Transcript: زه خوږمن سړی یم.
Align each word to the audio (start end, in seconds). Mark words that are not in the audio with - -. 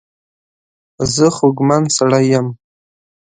زه 1.13 1.25
خوږمن 1.35 1.83
سړی 1.97 2.23
یم. 2.33 2.47